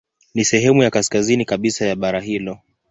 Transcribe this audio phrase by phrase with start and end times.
[0.35, 2.59] Ni sehemu ya kaskazini kabisa ya bara hilo.